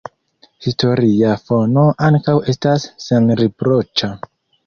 Historia 0.67 1.33
fono 1.49 1.83
ankaŭ 2.07 2.35
estas 2.53 2.87
senriproĉa. 3.09 4.13